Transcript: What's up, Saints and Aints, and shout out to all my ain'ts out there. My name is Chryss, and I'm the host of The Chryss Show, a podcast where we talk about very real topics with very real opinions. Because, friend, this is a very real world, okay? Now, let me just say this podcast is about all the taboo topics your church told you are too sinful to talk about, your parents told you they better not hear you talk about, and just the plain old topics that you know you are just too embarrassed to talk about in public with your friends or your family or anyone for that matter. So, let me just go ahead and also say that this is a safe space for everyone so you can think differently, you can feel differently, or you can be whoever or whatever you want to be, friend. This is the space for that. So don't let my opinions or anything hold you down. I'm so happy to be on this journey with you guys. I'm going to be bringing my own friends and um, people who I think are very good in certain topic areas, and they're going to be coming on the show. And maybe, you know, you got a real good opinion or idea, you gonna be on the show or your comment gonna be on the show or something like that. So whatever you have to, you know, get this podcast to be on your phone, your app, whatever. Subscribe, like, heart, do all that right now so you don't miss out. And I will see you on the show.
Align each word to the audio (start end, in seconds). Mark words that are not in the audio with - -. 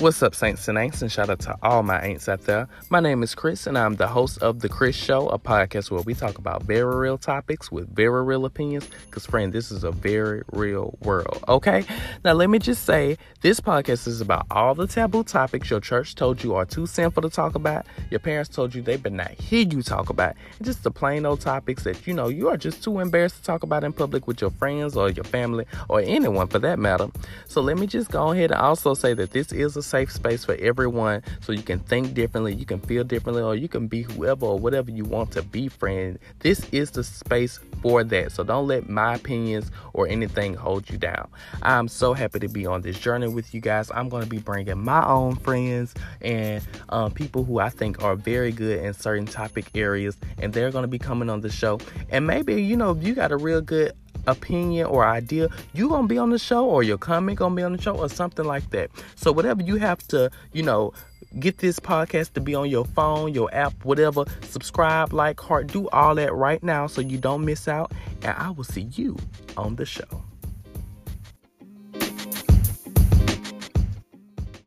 What's 0.00 0.22
up, 0.22 0.34
Saints 0.34 0.66
and 0.66 0.78
Aints, 0.78 1.02
and 1.02 1.12
shout 1.12 1.28
out 1.28 1.40
to 1.40 1.58
all 1.62 1.82
my 1.82 2.00
ain'ts 2.00 2.26
out 2.26 2.40
there. 2.46 2.70
My 2.88 3.00
name 3.00 3.22
is 3.22 3.34
Chryss, 3.34 3.66
and 3.66 3.76
I'm 3.76 3.96
the 3.96 4.08
host 4.08 4.38
of 4.38 4.60
The 4.60 4.68
Chryss 4.70 4.94
Show, 4.94 5.28
a 5.28 5.38
podcast 5.38 5.90
where 5.90 6.00
we 6.00 6.14
talk 6.14 6.38
about 6.38 6.62
very 6.62 6.96
real 6.96 7.18
topics 7.18 7.70
with 7.70 7.94
very 7.94 8.24
real 8.24 8.46
opinions. 8.46 8.88
Because, 9.04 9.26
friend, 9.26 9.52
this 9.52 9.70
is 9.70 9.84
a 9.84 9.90
very 9.90 10.42
real 10.52 10.96
world, 11.02 11.44
okay? 11.48 11.84
Now, 12.24 12.32
let 12.32 12.48
me 12.48 12.58
just 12.58 12.84
say 12.84 13.18
this 13.42 13.60
podcast 13.60 14.06
is 14.06 14.22
about 14.22 14.46
all 14.50 14.74
the 14.74 14.86
taboo 14.86 15.22
topics 15.22 15.68
your 15.68 15.80
church 15.80 16.14
told 16.14 16.42
you 16.42 16.54
are 16.54 16.64
too 16.64 16.86
sinful 16.86 17.20
to 17.20 17.28
talk 17.28 17.54
about, 17.54 17.84
your 18.08 18.20
parents 18.20 18.48
told 18.48 18.74
you 18.74 18.80
they 18.80 18.96
better 18.96 19.14
not 19.14 19.32
hear 19.32 19.66
you 19.66 19.82
talk 19.82 20.08
about, 20.08 20.34
and 20.56 20.66
just 20.66 20.82
the 20.82 20.90
plain 20.90 21.26
old 21.26 21.42
topics 21.42 21.84
that 21.84 22.06
you 22.06 22.14
know 22.14 22.28
you 22.28 22.48
are 22.48 22.56
just 22.56 22.82
too 22.82 23.00
embarrassed 23.00 23.36
to 23.36 23.42
talk 23.42 23.62
about 23.62 23.84
in 23.84 23.92
public 23.92 24.26
with 24.26 24.40
your 24.40 24.50
friends 24.52 24.96
or 24.96 25.10
your 25.10 25.24
family 25.24 25.66
or 25.90 26.00
anyone 26.00 26.46
for 26.46 26.58
that 26.58 26.78
matter. 26.78 27.08
So, 27.48 27.60
let 27.60 27.76
me 27.76 27.86
just 27.86 28.10
go 28.10 28.30
ahead 28.30 28.50
and 28.50 28.62
also 28.62 28.94
say 28.94 29.12
that 29.12 29.32
this 29.32 29.52
is 29.52 29.76
a 29.76 29.89
safe 29.90 30.12
space 30.12 30.44
for 30.44 30.54
everyone 30.54 31.22
so 31.40 31.52
you 31.52 31.62
can 31.62 31.80
think 31.80 32.14
differently, 32.14 32.54
you 32.54 32.64
can 32.64 32.80
feel 32.80 33.04
differently, 33.04 33.42
or 33.42 33.56
you 33.56 33.68
can 33.68 33.88
be 33.88 34.02
whoever 34.02 34.46
or 34.46 34.58
whatever 34.58 34.90
you 34.90 35.04
want 35.04 35.32
to 35.32 35.42
be, 35.42 35.68
friend. 35.68 36.18
This 36.38 36.64
is 36.70 36.92
the 36.92 37.02
space 37.02 37.58
for 37.82 38.04
that. 38.04 38.32
So 38.32 38.44
don't 38.44 38.66
let 38.66 38.88
my 38.88 39.16
opinions 39.16 39.70
or 39.92 40.06
anything 40.06 40.54
hold 40.54 40.88
you 40.88 40.96
down. 40.96 41.28
I'm 41.62 41.88
so 41.88 42.14
happy 42.14 42.38
to 42.38 42.48
be 42.48 42.66
on 42.66 42.82
this 42.82 42.98
journey 42.98 43.28
with 43.28 43.52
you 43.52 43.60
guys. 43.60 43.90
I'm 43.92 44.08
going 44.08 44.22
to 44.22 44.28
be 44.28 44.38
bringing 44.38 44.82
my 44.82 45.04
own 45.06 45.36
friends 45.36 45.94
and 46.20 46.62
um, 46.90 47.10
people 47.10 47.44
who 47.44 47.58
I 47.58 47.68
think 47.68 48.02
are 48.02 48.14
very 48.14 48.52
good 48.52 48.84
in 48.84 48.94
certain 48.94 49.26
topic 49.26 49.70
areas, 49.74 50.16
and 50.38 50.52
they're 50.52 50.70
going 50.70 50.84
to 50.84 50.88
be 50.88 50.98
coming 50.98 51.28
on 51.28 51.40
the 51.40 51.50
show. 51.50 51.80
And 52.10 52.26
maybe, 52.26 52.62
you 52.62 52.76
know, 52.76 52.94
you 52.94 53.14
got 53.14 53.32
a 53.32 53.36
real 53.36 53.60
good 53.60 53.92
opinion 54.26 54.86
or 54.86 55.06
idea, 55.06 55.48
you 55.72 55.88
gonna 55.88 56.06
be 56.06 56.18
on 56.18 56.30
the 56.30 56.38
show 56.38 56.64
or 56.64 56.82
your 56.82 56.98
comment 56.98 57.38
gonna 57.38 57.54
be 57.54 57.62
on 57.62 57.72
the 57.72 57.80
show 57.80 57.96
or 57.96 58.08
something 58.08 58.44
like 58.44 58.68
that. 58.70 58.90
So 59.16 59.32
whatever 59.32 59.62
you 59.62 59.76
have 59.76 60.06
to, 60.08 60.30
you 60.52 60.62
know, 60.62 60.92
get 61.38 61.58
this 61.58 61.78
podcast 61.78 62.32
to 62.32 62.40
be 62.40 62.54
on 62.54 62.68
your 62.68 62.84
phone, 62.84 63.32
your 63.32 63.52
app, 63.54 63.84
whatever. 63.84 64.24
Subscribe, 64.42 65.12
like, 65.12 65.38
heart, 65.38 65.68
do 65.68 65.88
all 65.90 66.14
that 66.16 66.34
right 66.34 66.62
now 66.62 66.86
so 66.86 67.00
you 67.00 67.18
don't 67.18 67.44
miss 67.44 67.68
out. 67.68 67.92
And 68.22 68.36
I 68.36 68.50
will 68.50 68.64
see 68.64 68.88
you 68.92 69.16
on 69.56 69.76
the 69.76 69.86
show. 69.86 70.22